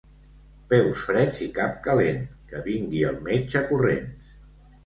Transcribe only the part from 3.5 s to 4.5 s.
corrents.